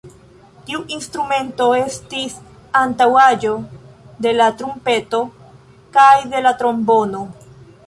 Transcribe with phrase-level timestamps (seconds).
[0.69, 2.37] Tiu instrumento estis
[2.79, 3.51] antaŭaĵo
[4.27, 5.23] de la trumpeto
[5.99, 7.23] kaj de la trombono.